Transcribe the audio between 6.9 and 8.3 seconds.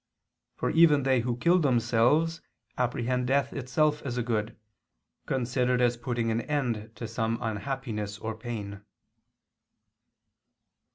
to some unhappiness